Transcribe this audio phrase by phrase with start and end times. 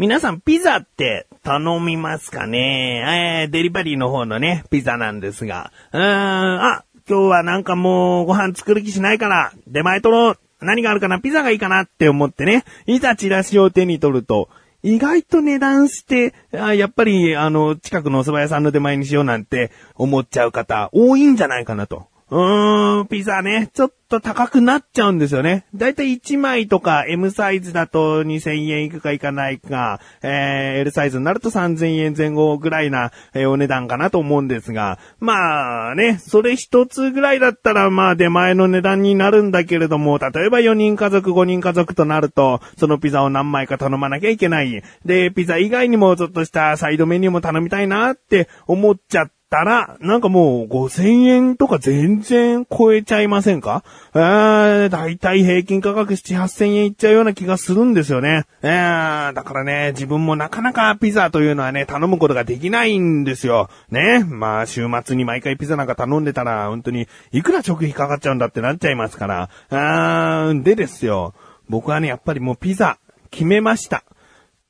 [0.00, 3.42] 皆さんピザって頼みますかね？
[3.44, 5.72] えー、デリバリーの方のね、ピザなんですが。
[5.92, 10.38] うーん、あ、今日はなんかもうご飯作る気しないから、出前取ろう。
[10.62, 11.20] 何があるかな？
[11.20, 14.48] ピザがいいかなって思ってね、いざチラシを手に取ると、
[14.82, 22.06] 意外と値段して、あやっぱり、あの、近くのお蕎麦屋さんの出前にしようなんて思っちゃう方多いんじゃないかなと。
[22.30, 25.66] うーん、ピザね、ちょっと高くなっちゃうんですよね。
[25.74, 44.82] だいたい1枚とか M サイズだと2000円いくかいかないか、えー、L サイズになると3000円前後ぐらいな、えー、お値段かなと思うんですが、まあね、それ一つぐらいだったらまあ出前の値段になるんだけれども、例えば4人家族5人家族となると、そのピザを何枚か頼まなきゃいけない。
[45.04, 53.82] で、ピザ以外にもちょっとしたサイドメニューも頼みたいなって思っちゃって、たら、なんかもう5000円とか全然超えちゃいませんか？
[54.14, 58.44] えー、だいたい平均価格7、8000円いっちゃうような気がするんですよね。
[58.62, 63.68] えー、だからね、自分もなかなかピザというのはね、頼むことができないんですよ。
[63.90, 64.24] ね。
[64.24, 69.50] まあ、週末に毎回ピザなんか頼んでたら、本当に、いくら食費かかっちゃうんだってなっちゃいますから。
[69.70, 71.34] あー、でですよ。
[71.68, 72.98] 僕はね、やっぱりもうピザ、
[73.30, 74.04] 決めました。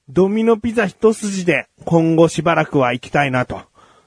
[0.08, 3.62] ドミノピザ一筋で今後しばらくは行きたいなと。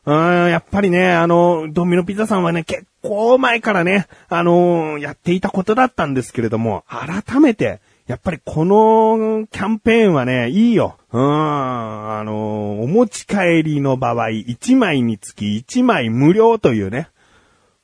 [0.05, 10.97] うん、やっぱりね、あの、ドミノピザさんはね、結構前からね、あのやっていたことだったんですけれども、改めて、やっぱりこのキャンペーンはね、いいよ。
[11.13, 17.09] うん、あのお持ち帰りの場合、1枚につき1枚無料というね。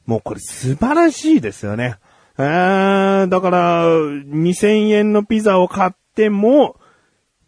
[0.06, 1.96] もうこれ素晴らしいですよね。
[2.38, 6.78] えー、だから、2000円のピザを買っても、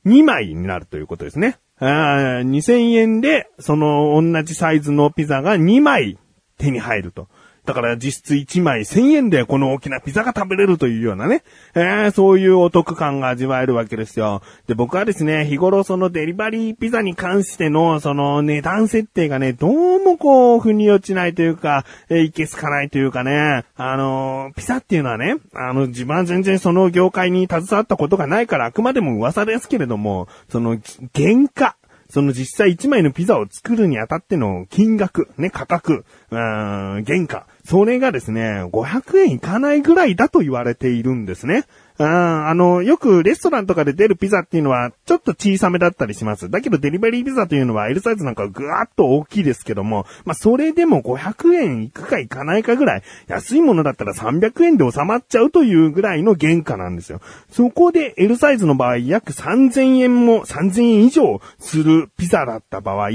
[0.05, 1.57] 2枚になるということですね。
[1.81, 6.19] 2000円で、その同じサイズのピザが2枚
[6.57, 7.27] 手に入ると。
[7.65, 11.43] だから実質1枚1000円でこの大きなピザが食べれるというようなね、
[11.75, 14.41] えー、そういうお得感が味わえるわけですよ。
[14.67, 30.77] で、僕はですね、日頃そのデリバリーピザに関してのその値段設定がね、どうもこう、腑に落ちないというか、えー、いけすかないというかね、あのー、ピザっていうのはね、あの、自分は全然その業界に携わったことがないからあくまでも噂ですけれども、その、
[31.13, 31.75] 原価、
[32.11, 41.63] その実際1枚のピザを作るにあたっての金額、ね、価格、うん、原価、それがですね、500円いかないぐらいだと言われているんですね。
[41.97, 46.49] ああの、よくレストランとかで出るピザっていうのは、ちょっと小さめだったりします。
[46.49, 57.21] だけどデリバリーピザというのは L サイズなんかぐわっと大きいですけども、まあ、それでも500円いくかいかないかぐらい、安いものだったら300円で収まっちゃうというぐらいの原価なんですよ。
[57.51, 63.09] そこで L サイズの場合、約3000円も、3000円以上するピザだった場合、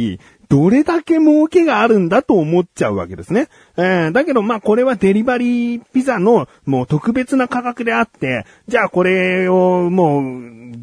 [0.48, 3.48] どれだけ儲けがあるんだと思っちゃうわけですね。
[3.76, 10.22] えー、だけどまあこれはデリバリーピザのもう特別な価格であって、じゃあこれをもう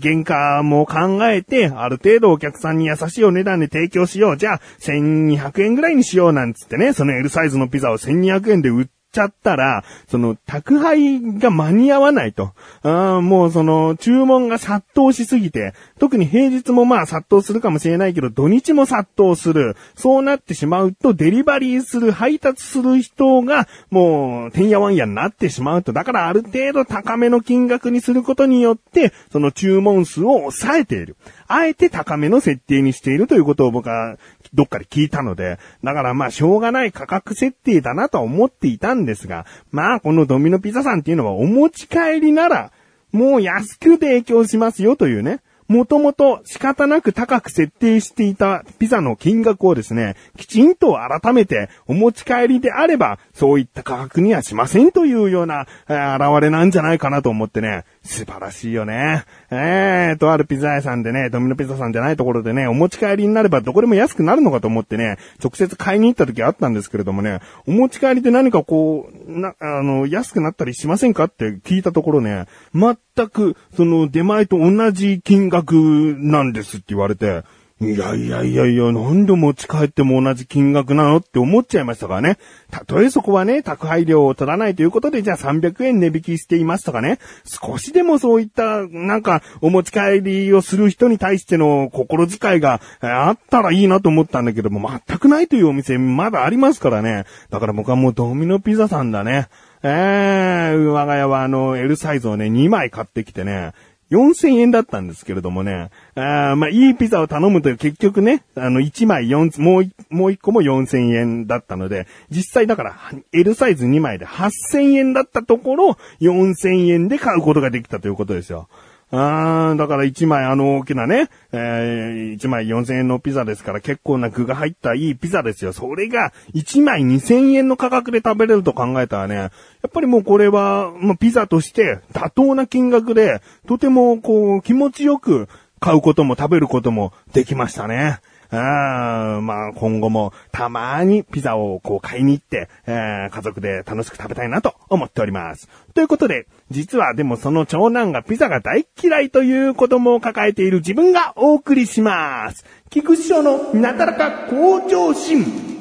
[0.01, 4.37] 原価も考えて、ある程度お客さんに優しいお値段で提供しよう。
[4.37, 12.51] じゃあ1200円ぐらいにしようなんつってね、その L サイズのピザを1200円で売って、ちゃったら、その、宅配が間に合わないと。
[12.81, 19.77] あもうその、注文が殺到しすぎて、特に平日もまあ殺到するかもしれないけど、土日も殺到する。
[19.95, 25.93] そうなってしまうと、デリバリーする、配達する人が、もう、てんやわんやになってしまうと。
[25.93, 31.15] だからある程度高めの金額にすることによって、その注文数を抑えている。
[31.47, 34.17] あえて高めの設定にしているということを僕は
[34.53, 42.71] どっかで聞いたので、だからまあしょうがない価格設定だなとは思っていたんですが、まあこのドミノピザさんっていうのはお持ち帰りなら、
[43.11, 45.41] もう安く提供しますよというね。
[45.67, 59.23] もともと仕方なく高く設定していたピザの金額をですね、きちんと改めてお持ち帰りであれば、そういった価格にはしませんというような、え、現れなんじゃないかなと思ってね、素晴らしいよね。
[59.49, 72.97] えー、とあるピザ屋さんでね、ドミノピザさんじゃないところでね、お持ち帰りになればどこでも安くなるのかと思ってね、直接買いに行った時あったんですけれどもね、お持ち帰りで何かこう、な、あの、安くなったりしませんかって聞いたところね、全
[73.29, 75.73] く、その、出前と同じ金額
[76.17, 77.43] なんですって言われて、
[77.81, 82.37] いやいやいやいや、なんで持ち帰っても同じ金額なのって思っちゃいましたからね。
[82.71, 87.19] たとえそこはね、宅配料を取らないということで、じゃあ300円値引きしていますとかね。
[87.43, 97.25] 少しでもそういった、なんか、お持ち帰りをする人に対しての心遣いがあったらいいなと思ったんだけども、全くないというお店まだありますからね。
[97.49, 99.49] だから僕はもうドミノピザさんだね。
[99.85, 103.73] えー、我が家はあの、L サイズをね、2枚買ってきてね、
[104.11, 112.95] 4000円だったんですけれどもね、あまあ、いいピザを頼むと結局ね、あの、1枚4、もう、もう1個も4000円だったので、実際だから、
[113.31, 118.67] L サイズ2枚で8000円だったところ、4000円で買うことができたということですよ。
[119.15, 125.71] あーだから1枚あの大きなね、えー、1枚4000円のピザですから結構な具が入ったいいピザですよ。
[125.71, 129.51] それが1枚2000円の価格で食べれると考えたらね、や
[129.87, 135.47] っぱりもうこれは、もうピザとして妥当な金額で、とてもこう気持ちよく
[135.79, 138.19] 買うことも食べることもできましたね。
[138.57, 145.67] あまあ今後もたまにピザをこう買いに行って、えー、家族で楽しく食べたいなと思っております。
[145.93, 152.65] ということで、実はでもその長男がピザが大嫌いという子供を抱えている自分がお送りします。
[152.89, 155.72] 菊師匠のなだらか向上心。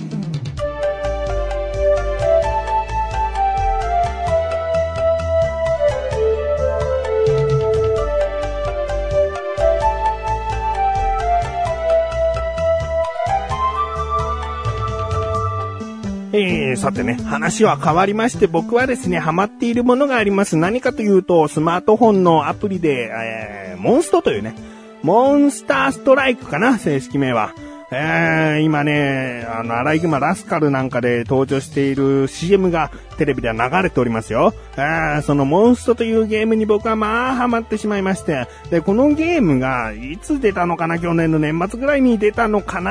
[16.73, 20.57] ー、さてね、話は変わりまして、僕はですね、ハマっているものがあります。
[20.57, 24.55] 何かというと、スマートフォンのアプリで、えー、モンストというね、
[25.03, 27.55] モンスターストライクかな、正式名は。
[27.95, 34.55] えー、今ね、あの、アライグマラスカルなんかで登場している CM がテレビでは流れておりますよ。
[34.77, 38.49] えー、そのモンストというゲームに僕はまあハマってしまいまして。
[38.71, 42.91] で、このゲームがいつ出たのかな去年の年末ぐらいに出たのかな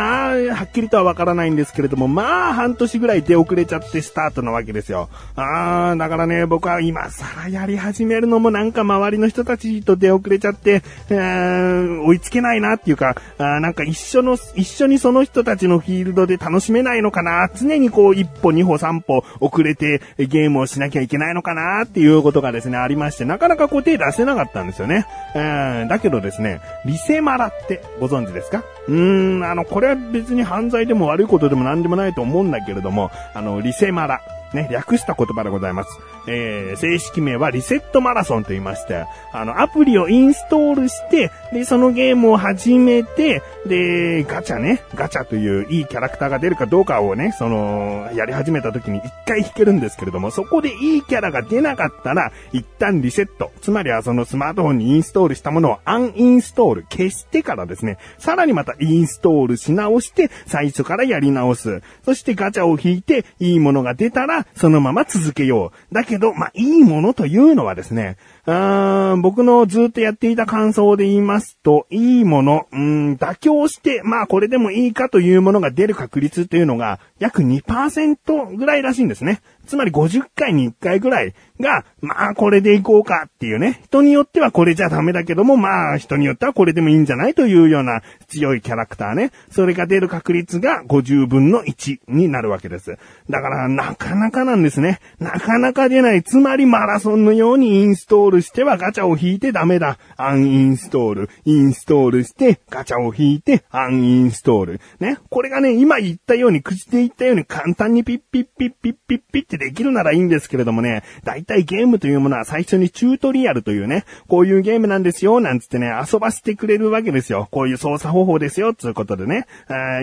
[0.54, 5.10] はっきりとはわからないんですけれども、まあ半年ぐらい出遅れちゃってスタートなわけですよ。
[5.36, 17.50] あー、だからね、僕は今更やり始めるのもなんか周りの人たちと出遅れちゃって、えー、追いつけないなっていうか、あなんか一緒の、一緒ににその人たちのフィールドで楽しめないのかな？
[17.56, 25.08] 常にこう一歩二歩三歩遅れてゲームをしなきゃいけないのかなっていうことがですね、ありまして、なかなかこう手出せなかったんですよね。
[25.34, 28.64] えー、だけどですね、リセマラってご存知ですか？
[28.88, 34.22] うーん、あの、これは別に犯罪でも悪いことでも何でもないと思うんだけれども、あの、リセマラ。
[34.54, 36.00] ね、略した言葉でございます。
[36.28, 53.52] えー、正式名はリセットマラソンと言いまして、あの、アプリをインストールして、で、そのゲームを始めて、で、ガチャね、ガチャといういいキャラクターが出るかどうかをね、その、やり始めた時に一回弾けるんですけれども、そこでいいキャラが出なかったら、一旦リセット。
[53.62, 61.82] つまりはそのスマートフォンにインストールしたものをアンインストール、消してからですね、さらにまたインストールし直して、最初からやり直す。
[62.04, 65.94] そしてガチャを引いて、いいものが出たら、そのまま続けよう。
[65.94, 79.42] だけど、まあ、いいものというのはですね、あ僕のずっとやっていた感想で言いますと、いいもの、うん、妥協して、まあこれでもいいかというものが出る確率というのが約2%ぐらいらしいんですね。
[79.68, 83.80] つまり50回に1回ぐらいが、まあこれでいこうかっていうね。
[83.86, 89.32] 人によってはこれじゃダメだけども、まあ人によってはこれでもいいんじゃないというような強いキャラクターね。
[89.52, 92.98] それが出る確率が50分の1になるわけです。
[93.30, 95.00] だからなかなかなんですね。
[95.20, 96.24] なかなか出ない。
[96.24, 100.00] つまりマラソンのようにインストールしてはガチャを引いてダメだ。
[100.18, 101.30] アンインストール。
[101.46, 104.82] インストールしてガチャを引いてアンインストール。
[105.00, 105.20] ね。
[105.30, 117.48] これがね、今言ったように口で言ったように簡単にピッピッピッピッピッピッってできるならいいんですけれどもね、大体ゲームというものは最初にチュートリアルというね、こういうゲームなんですよ、なんつってね、遊ばせてくれるわけですよ。
[117.52, 119.46] こういう操作方法ですよ、つうことでね。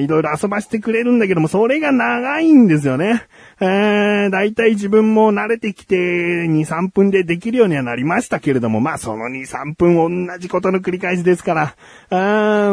[0.00, 3.22] いろいろ遊ばせてくれるんだけども、それが長いんですよね。
[3.60, 11.74] えー、だいたい自分も慣れてきて2、3分でできるようにはなりましたけれども、まあその2、3分同じことの繰り返しですから、
[12.10, 12.14] あ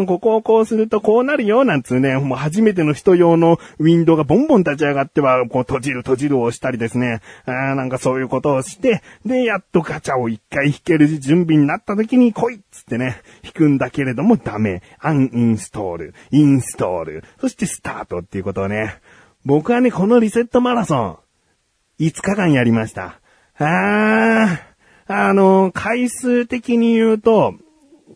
[0.01, 14.81] ーここをこうするとこうなるよ、なんつうね、もう初めての人用のウィンドウがボンボン立ち上がっては、こう閉じる閉じるをしたりですね、あーなんかそういうことをして、で、やっとガチャを一回引ける準備になった時に来いっつってね、引くんだけれどもダメ。
[14.99, 18.99] アンインストール、インストール、そしてスタートっていうことをね、
[19.45, 21.17] 僕はね、このリセットマラソン、
[21.99, 23.19] 5日間やりました。
[23.57, 27.53] あー、あの、回数的に言うと、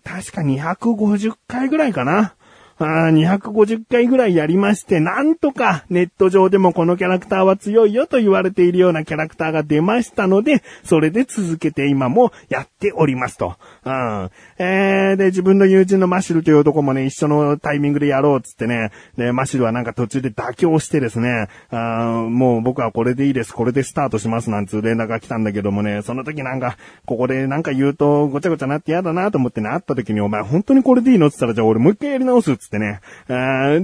[0.03, 2.35] 確か250回ぐらいかな。
[2.79, 13.55] あ250回ぐらいやりまして、なんとかネット上でもこのキャラクターは強いよと言われているようなキャラクターが出ましたので、それで続けて今もやっておりますと。
[13.85, 14.29] うん。
[14.57, 31.27] えー、で、自分の友人のマシルという男もね、一緒のタイミングでやろうっつってね、で、マシルはなんか途中で妥協してですね、あもう僕はこれでいいです、これでスタートしますなんつう連絡が来たんだけどもね、その時なんか、ここでなんか言うとごちゃごちゃなって嫌だなと思ってね、会った時にお前本当にこれでいいの？
[31.27, 33.01] って言ったらじゃあ俺もう一回やり直すっつってね。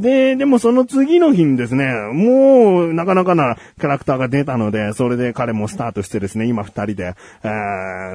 [0.01, 7.15] で、でもその次の日にですね、もうなかなかなキャラクターが出たので、それで彼もスタートしてですね、今二人で、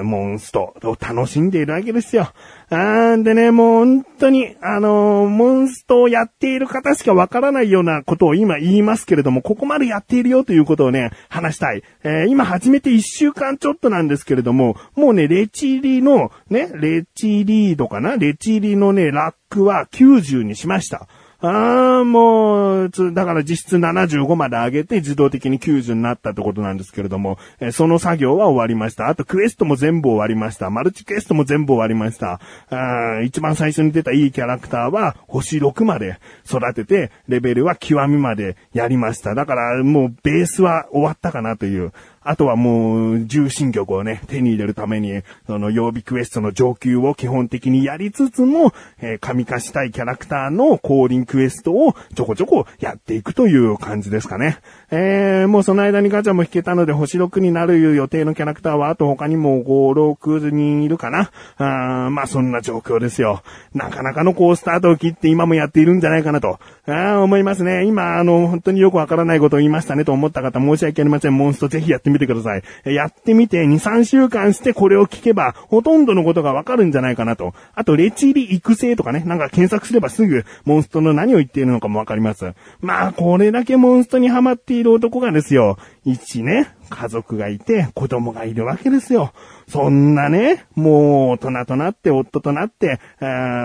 [0.03, 2.29] モンストを楽しんでいるわけですよ。
[2.69, 11.83] でね、もう本当に、あの、モンストをやっている方しかわからないようなことを今言いますけれども、ここまでやっているよということをね、話したい。
[12.03, 18.15] え、今始めて一週間ちょっとなんですけれども、もうね、レチリの、ね、レチリードかな？
[18.15, 21.07] レチリのね、ラックは90にしました。
[21.43, 29.07] ああ、もう、だから実質75まで上げて自動的に90になったってことなんですけれども、えその作業は終わりました。
[29.07, 30.69] あとクエストも全部終わりました。
[30.69, 32.39] マルチクエストも全部終わりました。
[32.69, 39.33] あ一番最初に出たいいキャラクターは星6まで育てて、レベルは極みまでやりました。
[39.33, 41.91] だからもうベースは終わったかなという。
[42.23, 54.59] あとはもう、重心曲をね、手に入れるために、その曜日クエストの上級を基本的にやりつつも、えー、神化したいキャラクターの降臨クエストをちょこちょこやっていくという感じですかね。
[54.91, 61.31] えー、もうその間にガチャも引けたので星6になる予定のキャラクターはあと他にも5、6人いるかな。
[61.57, 63.41] あーまあそんな状況ですよ。
[63.73, 67.85] なかなかのこうスタートを切って今もやっているんじゃないかなと、あ思いますね。
[67.85, 71.35] 今あの本当によくわからないことを言いましたねと思った方申し訳ありません。
[71.35, 72.63] モンストぜひやってみてください。
[72.93, 77.53] やってみて2、3週間してこれを聞けばほとんどのことがわかるんじゃないかなと。
[77.73, 82.53] あとレチリ育成とかね、なんか検索すればすぐモンストの何を言っているのかもわかります。
[82.81, 89.33] まあこれだけモンストにハマっている男がですよ、一ね、家族がいて子供がいるわけですよ。
[89.67, 92.99] そんなね、もう大人となって夫となって、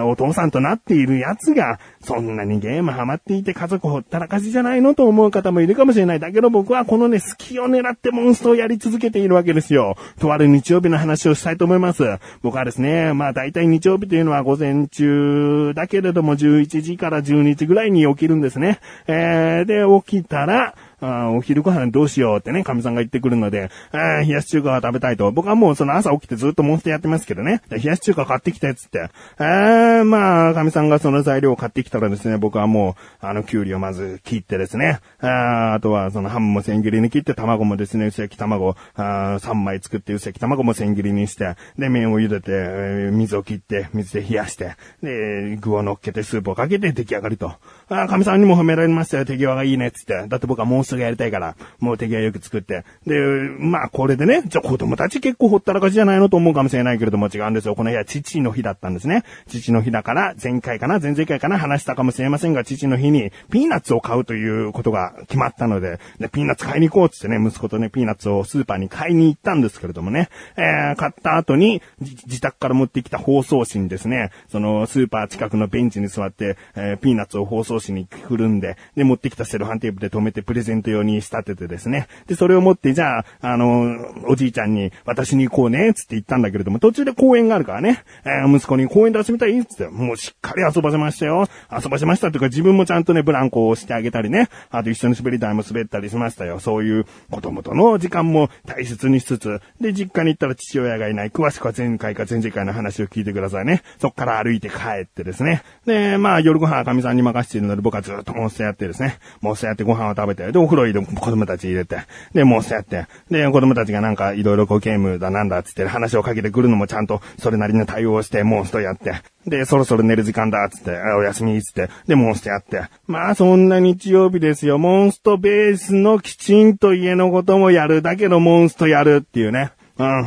[0.05, 6.21] お父さんとなっている奴が、そんなにゲームハマっていて家族ほったらかしじゃないのと思う方もいるかもしれない。
[6.21, 9.97] だけど僕はこのね、好きを狙ってモンストをやり続けているわけですよ。
[10.21, 12.05] とある日曜日の話をしたいと思います。
[12.43, 18.79] 僕はですね、まあ大体日曜日というのは午前中だけれども11時から12時ぐらいに起きるんですね。
[19.07, 25.31] えー、で、起きたら、あお昼ご飯どうしようってね、神さんが言ってくるので、あ冷やし中華が食べたいと。
[25.31, 27.61] 僕はもうその朝起きてずっとモンスターやってますけどね。
[27.71, 29.11] 冷やし中華買ってきたやつって。
[29.39, 47.53] えまあ、神さんがその材料を買ってきたらですね、僕はもう、あの、きゅうりをまず切ってですね、ああとはそのハムも千切りに切って、卵もですね、薄焼き卵、あ3枚作って薄焼き卵も千切りにして、で、麺を茹でて、水を切って、水で冷やして、で、具を乗っけてスープをかけて出来上がりと。
[47.89, 50.27] あ神さんにも褒められましたよ、手際がいいねっ、つって。
[50.27, 52.85] だって僕はモンストがやりたいから、もう手際よく作って。
[53.07, 53.19] で、
[53.59, 57.75] まあこれでね、じゃ子供たち結構ほったらかしじゃないのと思うかもしれないけれども違うんですよ。
[57.75, 59.25] この日は父の日だったんですね。
[59.49, 82.09] 父の日だから、前回かな、前々回かな、話したかもしれませんが、父の日にピーナッツを買うということが決まったので、でピーナッツ買いに行こうつってね、息子とね、ピーナッツをスーパーに買いに行ったんですけれどもね、えー、買った後に、自宅から持ってきた包装紙にですね、そのスーパー近くのベンチに座って、えー、ピーナッツを包装紙にくるんで、で、持ってきたセロハンテープで止めてプレゼント用に仕立ててですね。
[82.27, 83.97] で、それを持って、じゃあ、あの、
[84.29, 91.47] おじいちゃんに私に行こうね、つって言ったんだけれども、途中で公園があるからね、えー、息子に公園で遊びたいつって、もうしっかり遊ばせましたよ。
[91.71, 96.61] 遊ばせましたというか、自分もちゃんとね、ブランコをしてあげたりね、あと一緒に滑り台も滑ったりしましたよ。
[96.61, 101.31] そういう子供との時間も大切にしつつ、で、実家に行ったら父親がいない。
[101.31, 103.83] 詳しくは前回か前々回の話を聞いてくださいね。
[103.99, 105.63] そっから歩いて帰ってですね。
[105.87, 112.01] で、まあ、夜ご飯は神さんに任せているので、僕はずっとモンスターやってですね、モンスターやってご飯を食べて、で、お風呂入れ、子供たち入れて、
[112.35, 119.15] で、モンスターやって、で、子供たちがなんかいろいろこうゲームだなんだっつって話をかけてくるのもちゃんとそれなりの対応して、モンスターやって、
[119.47, 122.83] で、そろそろ寝る時間だっつって、お休みっつって、で、モンスターやって。
[123.07, 124.79] まあ、そんな日曜日ですよ。
[124.79, 128.03] モンストベースのきちんと家のこともやる。
[128.03, 129.71] だけどモンストやるっていうね。
[129.99, 130.27] うん。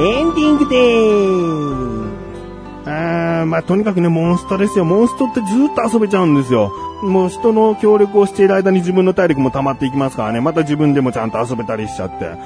[0.00, 2.14] エンディングでー
[2.84, 2.88] す。
[2.88, 4.84] あーまあ、とにかくね、モンストですよ。
[4.84, 6.72] モンストってずっと遊べちゃうんですよ。
[7.02, 10.40] もう人の協力をしている間に自分の体力も溜まっていきますからね。
[10.40, 12.36] また自分でもちゃんと遊べたりしちゃって。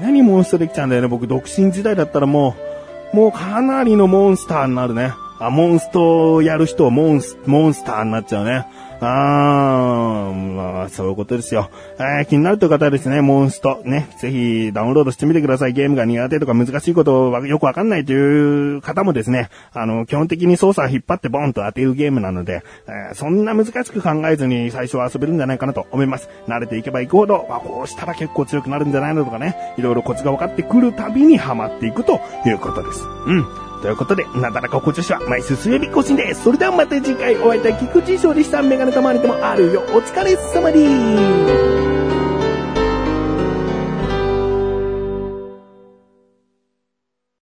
[0.00, 1.08] 常にモンストできちゃうんだよね。
[1.08, 2.54] 僕、独身時代だったらも
[3.12, 5.14] う、もうかなりのモンスターになるね。
[5.38, 8.66] あ、モンストをやる人はモンス、モンスターになっちゃうね。
[9.00, 11.70] あー、まあ、そういうことですよ。
[11.98, 15.72] えー、気になるという方はですね、モンスト、ね、ぜひダウンロードしてみてください。
[15.72, 26.30] ゲームが苦手とか難しいことをよくわかんないという方もですね、あの、基本的に操作を引っ張ってボンと当てるゲームなので、えー、そんな難しく考えずに最初は遊べるんじゃないかなと思います。
[26.46, 33.02] 慣れていけばいくほど、あ、こうしたら結構強くなるんじゃないのとかね、いろいろコツが分かってくるたびにハマっていくということです。
[33.26, 33.73] うん。
[33.84, 36.44] ということで、なだらかこちは毎週水曜日更新です。
[36.44, 38.62] それではまた次回お会いいたい菊池翔でした。
[38.62, 39.82] メガネたまりでもあるよ。
[39.92, 40.86] お疲れ様で
[41.80, 41.83] す。